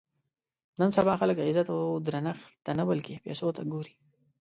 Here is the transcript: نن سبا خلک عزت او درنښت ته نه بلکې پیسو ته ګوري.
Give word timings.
نن 0.79 0.89
سبا 0.97 1.13
خلک 1.21 1.37
عزت 1.47 1.67
او 1.73 1.79
درنښت 2.05 2.45
ته 2.65 2.71
نه 2.79 2.83
بلکې 2.89 3.21
پیسو 3.25 3.47
ته 3.55 3.61
ګوري. 3.71 3.93